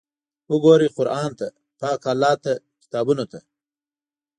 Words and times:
وګورئ 0.51 0.89
قرآن 0.97 1.29
ته، 1.39 1.47
پاک 1.79 2.01
الله 2.11 2.33
ته، 2.43 2.53
کتابونو 2.81 3.25
ته! 3.31 3.39